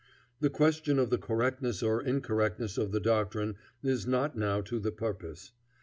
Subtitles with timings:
[0.39, 3.53] The question of the correctness or incorrectness of the doctrine
[3.83, 5.51] is not now to the purpose.